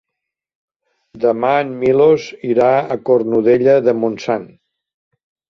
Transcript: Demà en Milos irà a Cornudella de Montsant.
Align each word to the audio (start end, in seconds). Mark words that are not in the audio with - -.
Demà 1.25 1.51
en 1.65 1.73
Milos 1.83 2.25
irà 2.55 2.71
a 2.97 2.99
Cornudella 3.11 3.77
de 3.91 3.95
Montsant. 4.01 4.51